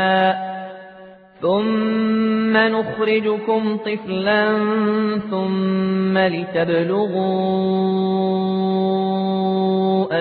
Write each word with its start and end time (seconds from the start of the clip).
مسمى 0.00 0.50
ثم 1.40 2.56
نخرجكم 2.56 3.76
طفلا 3.76 4.58
ثم 5.30 6.18
لتبلغوا 6.18 7.02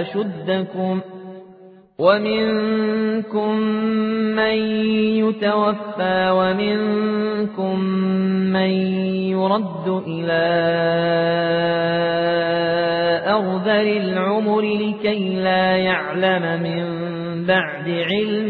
أشدكم 0.02 1.00
ومنكم 2.00 3.56
من 4.36 4.58
يتوفى 5.20 6.30
ومنكم 6.32 7.80
من 8.54 8.72
يرد 9.36 10.04
إلى 10.08 10.46
أرذل 13.28 13.98
العمر 13.98 14.62
لكي 14.62 15.36
لا 15.36 15.78
يعلم 15.78 16.64
من 16.64 16.86
بعد 17.46 17.90
علم 17.90 18.50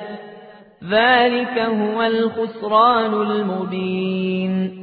ذلك 0.89 1.59
هو 1.59 2.03
الخسران 2.03 3.13
المبين 3.13 4.81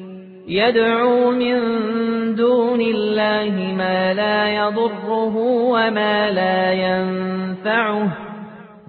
يدعو 0.48 1.30
من 1.30 1.58
دون 2.34 2.80
الله 2.80 3.74
ما 3.76 4.14
لا 4.14 4.48
يضره 4.48 5.36
وما 5.36 6.30
لا 6.30 6.72
ينفعه 6.72 8.28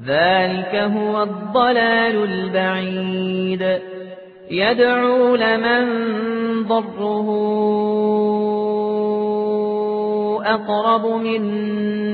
ذلك 0.05 0.75
هو 0.75 1.23
الضلال 1.23 2.23
البعيد 2.23 3.79
يدعو 4.51 5.35
لمن 5.35 5.85
ضره 6.63 7.29
أقرب 10.43 11.05
من 11.05 11.41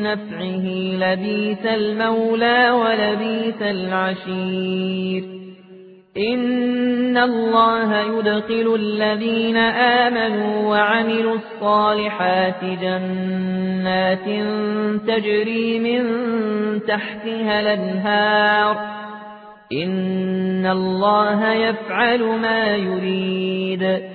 نفعه 0.03 0.65
لبيس 0.99 1.65
المولى 1.65 2.69
ولبيس 2.69 3.61
العشير. 3.61 5.23
إن 6.17 7.17
الله 7.17 7.99
يدخل 7.99 8.75
الذين 8.75 9.57
آمنوا 9.57 10.69
وعملوا 10.69 11.35
الصالحات 11.35 12.63
جنات 12.81 14.25
تجري 15.07 15.79
من 15.79 16.03
تحتها 16.87 17.59
الأنهار. 17.59 18.77
إن 19.73 20.65
الله 20.65 21.53
يفعل 21.53 22.23
ما 22.23 22.75
يريد. 22.75 24.14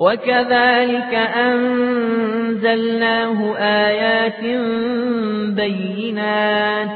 وكذلك 0.00 1.14
أنزلناه 1.44 2.96
آيات 3.56 4.44
بينات 5.56 6.90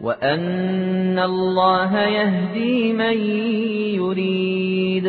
وأن 0.00 1.18
الله 1.18 2.00
يهدي 2.00 2.92
من 2.92 3.18
يريد 3.98 5.06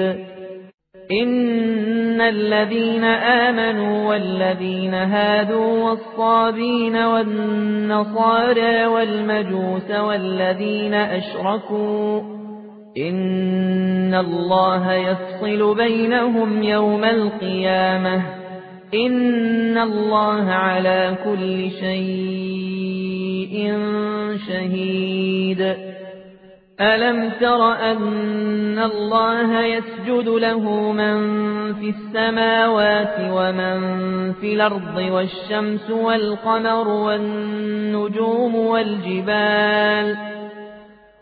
إن 1.11 2.21
الذين 2.21 3.03
آمنوا 3.03 4.09
والذين 4.09 4.93
هادوا 4.93 5.89
والصابين 5.89 6.95
والنصارى 6.95 8.85
والمجوس 8.85 9.91
والذين 9.91 10.93
أشركوا 10.93 12.44
إن 12.97 14.13
الله 14.13 14.93
يفصل 14.93 15.75
بينهم 15.75 16.63
يوم 16.63 17.03
القيامة 17.03 18.21
إن 18.93 19.77
الله 19.77 20.51
على 20.51 21.15
كل 21.25 21.71
شيء 21.71 23.73
شهيد 24.47 25.75
ألم 26.81 27.31
تر 27.41 27.71
أن 27.71 28.79
الله 28.79 29.61
يسجد 29.61 30.29
له 30.29 30.91
من 30.91 31.17
في 31.73 31.89
السماوات 31.89 33.15
ومن 33.31 33.77
في 34.33 34.53
الأرض 34.53 34.97
والشمس 34.97 35.89
والقمر 35.89 36.87
والنجوم 36.87 38.55
والجبال 38.55 40.35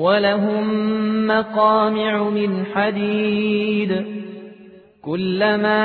ولهم 0.00 0.66
مقامع 1.26 2.22
من 2.22 2.64
حديد. 2.74 4.04
كلما 5.04 5.80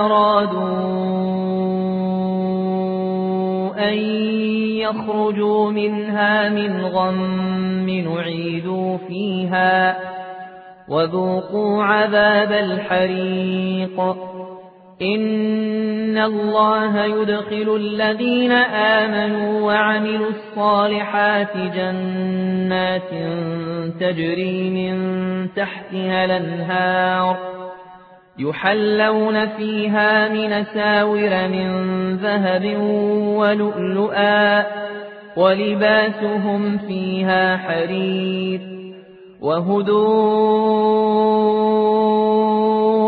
أرادوا 0.00 0.72
أن 3.88 3.98
يخرجوا 4.78 5.70
منها 5.70 6.48
من 6.48 6.84
غم 6.84 7.90
نعيدوا 7.90 8.96
فيها 9.08 9.96
وذوقوا 10.88 11.82
عذاب 11.84 12.52
الحريق. 12.52 14.16
إن 15.02 16.18
الله 16.18 17.04
يدخل 17.04 17.76
الذين 17.76 18.52
آمنوا 18.52 19.60
وعملوا 19.60 20.30
الصالحات 20.30 21.56
جنات 21.56 23.10
تجري 24.00 24.70
من 24.70 24.96
تحتها 25.54 26.24
الانهار 26.24 27.52
يحلون 28.38 29.46
فيها 29.48 30.28
من 30.28 30.64
ساور 30.64 31.48
من 31.48 31.68
ذهب 32.16 32.76
ولؤلؤا 33.36 34.66
ولباسهم 35.36 36.78
فيها 36.78 37.56
حرير 37.56 38.60
وهدوا 39.40 40.82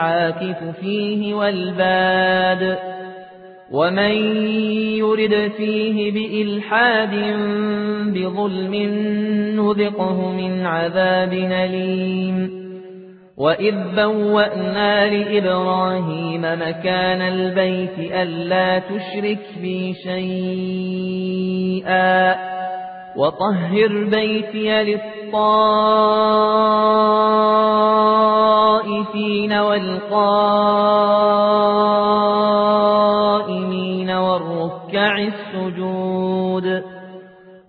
العاكف 0.00 0.80
فيه 0.80 1.34
والباد 1.34 2.78
ومن 3.70 4.36
يرد 4.96 5.52
فيه 5.56 6.12
بإلحاد 6.12 7.14
بظلم 8.06 8.74
نذقه 9.56 10.32
من 10.32 10.66
عذاب 10.66 11.32
أليم 11.32 12.60
وإذ 13.36 13.74
بوأنا 13.96 15.06
لإبراهيم 15.06 16.42
مكان 16.42 17.22
البيت 17.22 17.98
ألا 17.98 18.78
تشرك 18.78 19.38
بي 19.62 19.94
شيئا 20.04 21.70
وطهر 23.16 24.04
بيتي 24.04 24.82
للطائفين 24.84 26.40
والقائمين 29.52 30.40
والركع 34.10 35.18
السجود 35.18 36.82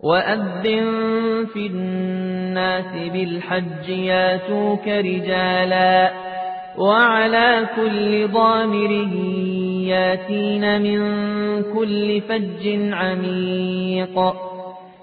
وأذن 0.03 1.45
في 1.53 1.67
الناس 1.67 3.11
بالحج 3.13 3.89
ياتوك 3.89 4.87
رجالا 4.87 6.11
وعلى 6.77 7.67
كل 7.75 8.27
ضامر 8.27 8.91
ياتين 9.87 10.81
من 10.81 11.01
كل 11.73 12.21
فج 12.21 12.93
عميق 12.93 14.33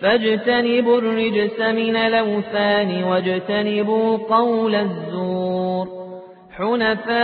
فاجتنبوا 0.00 0.98
الرجس 0.98 1.60
من 1.60 1.96
الأوثان 1.96 3.04
واجتنبوا 3.04 4.16
قول 4.16 4.74
الزور. 4.74 5.88
حنفاء 6.56 7.16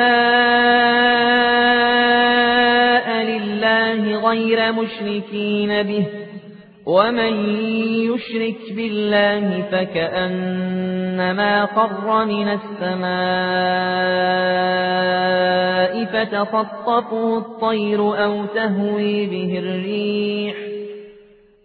لله 3.25 4.31
غير 4.31 4.73
مشركين 4.73 5.83
به 5.83 6.07
ومن 6.87 7.35
يشرك 8.11 8.73
بالله 8.77 9.63
فكأنما 9.73 11.65
قر 11.65 12.25
من 12.25 12.49
السماء 12.49 13.13
فتخطفه 16.05 17.39
الطير 17.39 18.25
أو 18.25 18.45
تهوي 18.55 19.27
به 19.27 19.59
الريح. 19.59 20.72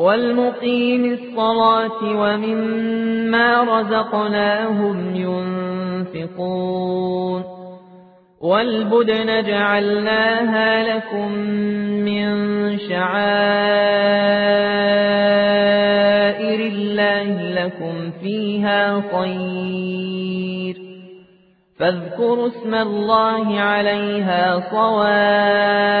والمقيم 0.00 1.04
الصلاة 1.12 2.02
ومما 2.02 3.62
رزقناهم 3.62 5.14
ينفقون 6.14 7.44
والبدن 8.40 9.42
جعلناها 9.42 10.96
لكم 10.96 11.32
من 12.08 12.28
شعائر 12.78 13.40
الله 16.60 17.42
لكم 17.64 18.10
فيها 18.22 19.02
خير 19.12 20.76
فاذكروا 21.78 22.46
اسم 22.48 22.74
الله 22.74 23.60
عليها 23.60 24.60
صواب 24.70 26.00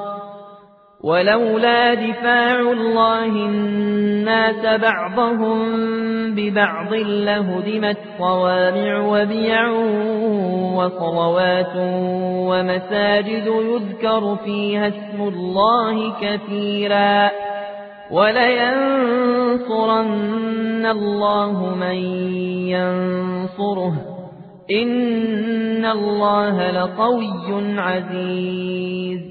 ولولا 1.03 1.93
دفاع 1.93 2.59
الله 2.59 3.25
الناس 3.25 4.79
بعضهم 4.81 5.61
ببعض 6.35 6.93
لهدمت 6.93 7.97
صوامع 8.17 8.99
وبيع 8.99 9.71
وصلوات 10.75 11.73
ومساجد 12.47 13.47
يذكر 13.47 14.35
فيها 14.45 14.87
اسم 14.87 15.21
الله 15.21 16.13
كثيرا 16.21 17.29
ولينصرن 18.11 19.55
الله 20.85 21.75
من 21.75 21.95
ينصره 22.69 23.93
إن 24.71 25.85
الله 25.85 26.71
لقوي 26.71 27.79
عزيز 27.79 29.30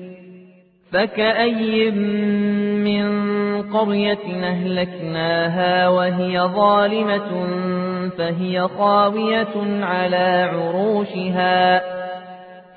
فكأي 0.91 1.91
من 1.91 3.21
قرية 3.61 4.43
أهلكناها 4.43 5.89
وهي 5.89 6.41
ظالمة 6.41 7.47
فهي 8.17 8.67
خاوية 8.77 9.83
على 9.83 10.49
عروشها 10.53 11.81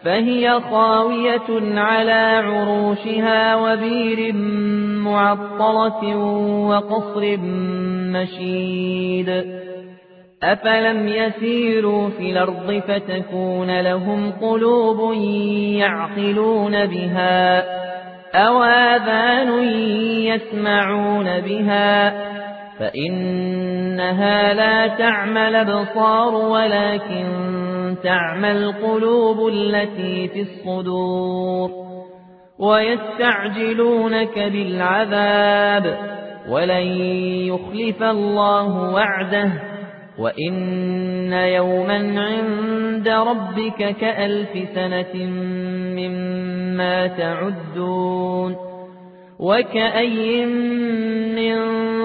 فهي 0.04 0.60
خاوية 0.70 1.80
على 1.80 2.42
عروشها 2.46 3.56
وبير 3.56 4.32
معطلة 5.02 6.16
وقصر 6.68 7.36
مشيد 8.14 9.44
أفلم 10.42 11.08
يسيروا 11.08 12.08
في 12.08 12.30
الأرض 12.30 12.82
فتكون 12.88 13.80
لهم 13.80 14.32
قلوب 14.40 15.14
يعقلون 15.78 16.86
بها 16.86 17.64
أواذان 18.34 19.64
يسمعون 20.22 21.40
بها 21.40 22.14
فإنها 22.78 24.54
لا 24.54 24.86
تعمى 24.86 25.48
الأبصار 25.48 26.34
ولكن 26.34 27.24
تعمى 28.02 28.50
القلوب 28.52 29.48
التي 29.48 30.28
في 30.28 30.40
الصدور 30.40 31.70
ويستعجلونك 32.58 34.38
بالعذاب 34.38 35.98
ولن 36.48 36.86
يخلف 37.48 38.02
الله 38.02 38.92
وعده 38.94 39.73
وإن 40.18 41.32
يوما 41.32 42.20
عند 42.20 43.08
ربك 43.08 43.96
كألف 44.00 44.68
سنة 44.74 45.26
مما 45.96 47.06
تعدون 47.06 48.56
وكأي 49.38 50.46
من 51.36 51.58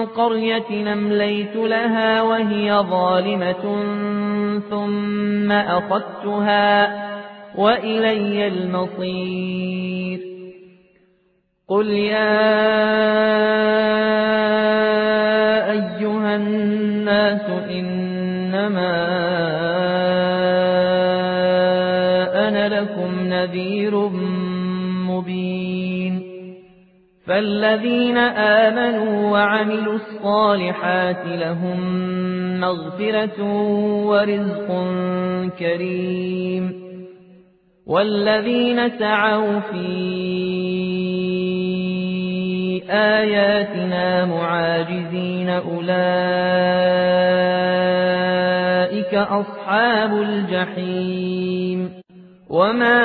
قرية 0.06 0.70
نمليت 0.70 1.56
لها 1.56 2.22
وهي 2.22 2.72
ظالمة 2.72 3.82
ثم 4.70 5.52
أخذتها 5.52 7.00
وإلي 7.56 8.46
المصير 8.46 10.20
قل 11.68 11.88
يا 11.88 12.50
أيها 15.70 16.36
الناس 16.36 17.50
إنما 18.60 19.08
أنا 22.48 22.80
لكم 22.80 23.20
نذير 23.20 24.08
مبين 25.08 26.22
فالذين 27.26 28.18
آمنوا 28.18 29.30
وعملوا 29.30 29.94
الصالحات 29.94 31.26
لهم 31.26 31.80
مغفرة 32.60 33.42
ورزق 34.06 34.68
كريم 35.58 36.80
والذين 37.86 38.98
سعوا 38.98 39.60
في 39.60 39.90
آياتنا 42.90 44.24
معاجزين 44.24 45.50
أولئك 49.10 49.30
أصحاب 49.30 50.12
الجحيم. 50.22 51.90
وما 52.50 53.00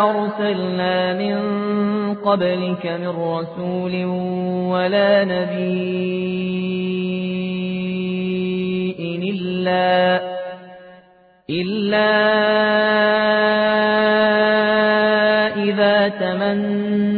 أرسلنا 0.00 1.12
من 1.14 1.38
قبلك 2.14 2.86
من 2.86 3.08
رسول 3.08 4.04
ولا 4.72 5.24
نبي 5.24 5.68
إلا 9.30 10.20
إلا 11.50 12.08
إذا 15.56 16.08
تمنى 16.08 17.17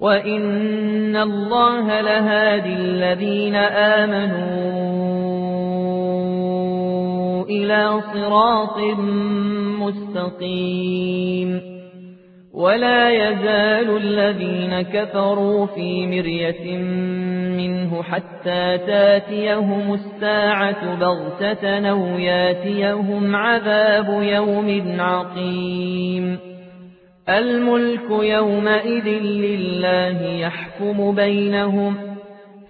وإن 0.00 1.16
الله 1.16 2.00
لهادي 2.00 2.72
الذين 2.72 3.54
آمنوا 3.54 4.98
إلى 7.44 8.00
صراط 8.12 8.78
مستقيم 9.80 11.60
ولا 12.54 13.10
يزال 13.10 13.96
الذين 13.96 14.82
كفروا 14.82 15.66
في 15.66 16.06
مرية 16.06 16.78
منه 17.56 18.02
حتى 18.02 18.78
تاتيهم 18.78 19.94
الساعة 19.94 20.94
بغتة 20.94 21.90
أو 21.90 21.98
ياتيهم 22.18 23.36
عذاب 23.36 24.22
يوم 24.22 25.00
عقيم 25.00 26.38
الملك 27.28 28.10
يومئذ 28.10 29.08
لله 29.22 30.22
يحكم 30.22 31.14
بينهم 31.14 31.96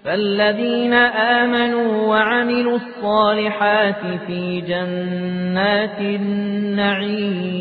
فالذين 0.05 0.93
آمنوا 0.93 2.07
وعملوا 2.07 2.75
الصالحات 2.75 4.05
في 4.27 4.61
جنات 4.61 5.99
النعيم 5.99 7.59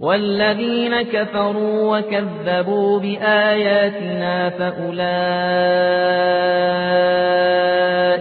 والذين 0.00 1.02
كفروا 1.02 1.98
وكذبوا 1.98 3.00
بآياتنا 3.00 4.50
فأولئك 4.50 6.04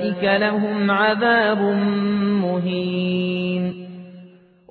أولئك 0.03 0.23
لهم 0.23 0.91
عذاب 0.91 1.62
مهين 2.41 3.83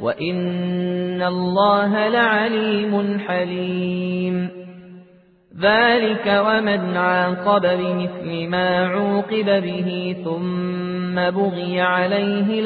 وإن 0.00 1.22
الله 1.22 2.08
لعليم 2.08 3.18
حليم 3.18 4.48
ذلك 5.60 6.42
ومن 6.46 6.96
عاقب 6.96 7.62
بمثل 7.62 8.48
ما 8.48 8.86
عوقب 8.86 9.62
به 9.62 10.16
ثم 10.24 11.14
بغي 11.14 11.80
عليه 11.80 12.62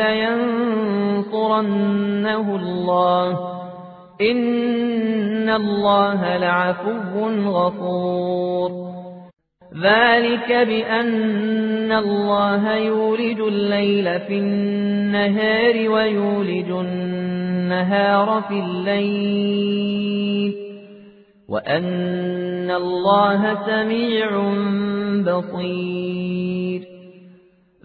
لينصرنه 1.23 2.57
الله 2.57 3.53
إن 4.21 5.51
الله 5.51 6.37
لعفو 6.37 7.29
غفور 7.49 9.02
ذلك 9.81 10.53
بأن 10.53 11.93
الله 11.93 12.77
يولج 12.77 13.41
الليل 13.41 14.21
في 14.21 14.39
النهار 14.39 15.91
ويولج 15.91 16.71
النهار 16.71 18.43
في 18.49 18.55
الليل 18.55 20.55
وأن 21.49 22.71
الله 22.71 23.67
سميع 23.67 24.29
بصير 25.23 26.83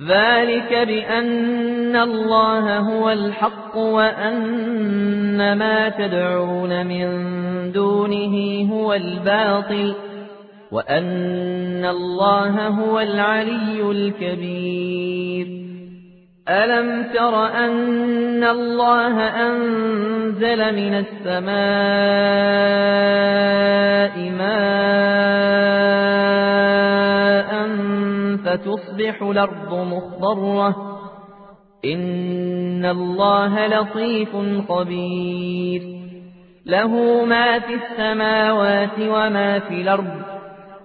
ذلك 0.08 0.88
بأن 0.88 1.96
الله 1.96 2.78
هو 2.78 3.10
الحق 3.10 3.78
وأن 3.78 5.58
ما 5.58 5.90
تدعون 5.90 6.86
من 6.86 7.08
دونه 7.72 8.68
هو 8.72 8.94
الباطل 8.94 9.96
وأن 10.72 11.86
الله 11.86 12.68
هو 12.68 13.00
العلي 13.00 13.92
الكبير 13.92 15.48
ألم 16.50 17.04
تر 17.14 17.46
أن 17.46 18.44
الله 18.44 19.20
أنزل 19.22 20.76
من 20.76 20.94
السماء 20.94 21.58
ماء 24.30 25.28
فتصبح 28.46 29.22
الأرض 29.22 29.74
مخضرة 29.74 30.98
إن 31.86 32.86
الله 32.86 33.68
لطيف 33.68 34.30
خبير 34.70 35.82
له 36.66 37.24
ما 37.26 37.60
في 37.60 37.74
السماوات 37.74 39.00
وما 39.00 39.60
في 39.60 39.82
الأرض 39.82 40.37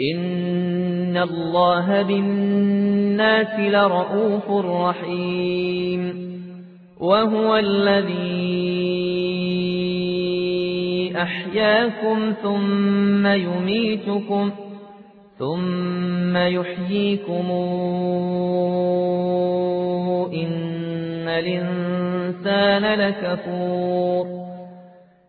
إن 0.00 1.16
الله 1.16 2.02
بالناس 2.02 3.58
لرؤوف 3.58 4.50
رحيم 4.50 6.28
وهو 7.00 7.56
الذي 7.56 8.78
أحياكم 11.16 12.32
ثم 12.42 13.26
يميتكم 13.26 14.50
ثم 15.38 16.36
يحييكم 16.36 17.50
إن 20.32 21.28
الإنسان 21.28 22.84
لكفور 23.00 24.47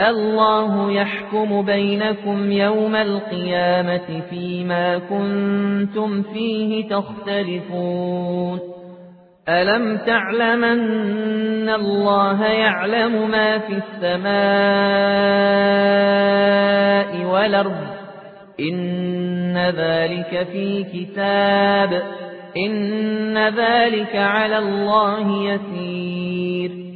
الله 0.00 0.92
يحكم 0.92 1.62
بينكم 1.62 2.52
يوم 2.52 2.96
القيامة 2.96 4.20
فيما 4.30 4.98
كنتم 4.98 6.22
فيه 6.22 6.88
تختلفون. 6.88 8.60
ألم 9.48 9.96
تعلمن 9.96 11.68
الله 11.68 12.44
يعلم 12.44 13.30
ما 13.30 13.58
في 13.58 13.72
السماء 13.72 14.26
والأرض؟ 17.24 17.86
إن 18.60 19.58
ذلك 19.58 20.46
في 20.52 20.84
كتاب. 20.84 22.02
إن 22.66 23.38
ذلك 23.38 24.16
على 24.16 24.58
الله 24.58 25.42
يسير. 25.42 26.95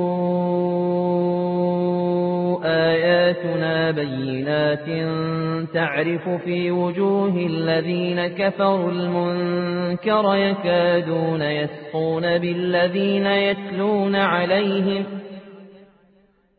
آياتنا 2.63 3.91
بينات 3.91 4.85
تعرف 5.73 6.29
في 6.29 6.71
وجوه 6.71 7.35
الذين 7.37 8.27
كفروا 8.27 8.91
المنكر 8.91 10.35
يكادون 10.35 11.41
يسقون 11.41 12.37
بالذين 12.37 13.25
يتلون 13.25 14.15
عليهم 14.15 15.03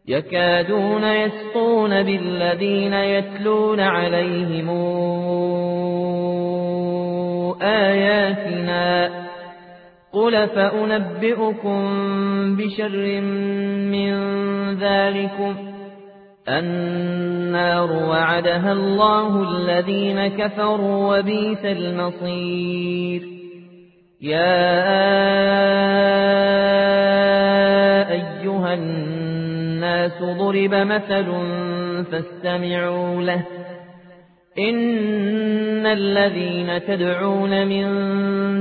يكادون 0.09 1.05
يسقون 1.05 2.03
بالذين 2.03 2.93
يتلون 2.93 3.81
عليهم 3.81 4.69
آياتنا 7.63 9.11
قل 10.13 10.49
فأنبئكم 10.49 11.77
بشر 12.57 13.21
من 13.93 14.13
ذلكم 14.75 15.55
النار 16.49 17.93
وعدها 17.93 18.73
الله 18.73 19.43
الذين 19.51 20.27
كفروا 20.27 21.19
وبيس 21.19 21.65
المصير. 21.65 23.23
يا 24.21 24.83
أيها 28.11 28.75
الناس 28.75 30.23
ضرب 30.23 30.75
مثل 30.75 31.27
فاستمعوا 32.13 33.23
له. 33.23 33.43
إن 34.59 35.87
الذين 35.87 36.85
تدعون 36.87 37.67
من 37.67 37.85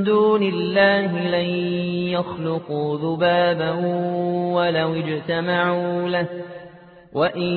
دون 0.03 0.43
الله 0.43 1.19
لن 1.29 1.49
يخلقوا 2.09 2.97
ذبابا 2.97 3.71
ولو 4.53 4.93
اجتمعوا 4.95 6.09
له. 6.09 6.27
وإن 7.13 7.52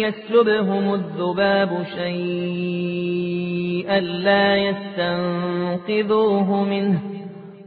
يسلبهم 0.00 0.94
الذباب 0.94 1.84
شيئا 1.96 4.00
لا 4.00 4.56
يستنقذوه 4.56 6.64
منه 6.64 7.00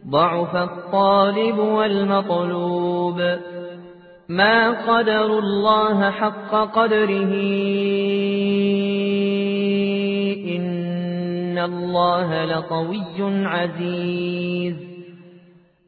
ضعف 0.10 0.56
الطالب 0.56 1.58
والمطلوب 1.58 3.22
ما 4.30 4.70
قدر 4.70 5.40
الله 5.40 6.10
حق 6.10 6.52
قدره 6.52 7.34
إن 10.58 11.58
الله 11.58 12.46
لطوي 12.46 13.46
عزيز 13.46 14.93